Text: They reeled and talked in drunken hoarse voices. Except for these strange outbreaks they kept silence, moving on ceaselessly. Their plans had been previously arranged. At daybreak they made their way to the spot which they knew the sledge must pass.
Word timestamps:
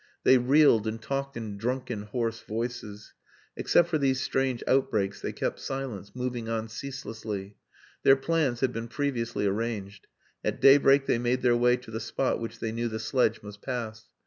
They 0.23 0.39
reeled 0.39 0.87
and 0.87 0.99
talked 0.99 1.37
in 1.37 1.59
drunken 1.59 2.01
hoarse 2.01 2.39
voices. 2.39 3.13
Except 3.55 3.87
for 3.87 3.99
these 3.99 4.19
strange 4.19 4.63
outbreaks 4.65 5.21
they 5.21 5.31
kept 5.31 5.59
silence, 5.59 6.15
moving 6.15 6.49
on 6.49 6.69
ceaselessly. 6.69 7.55
Their 8.01 8.15
plans 8.15 8.61
had 8.61 8.73
been 8.73 8.87
previously 8.87 9.45
arranged. 9.45 10.07
At 10.43 10.59
daybreak 10.59 11.05
they 11.05 11.19
made 11.19 11.43
their 11.43 11.55
way 11.55 11.77
to 11.77 11.91
the 11.91 11.99
spot 11.99 12.39
which 12.39 12.57
they 12.57 12.71
knew 12.71 12.87
the 12.87 12.97
sledge 12.97 13.43
must 13.43 13.61
pass. 13.61 14.09